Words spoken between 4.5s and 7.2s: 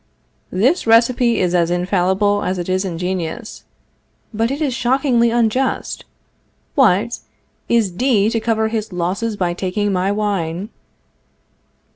is shockingly unjust. What!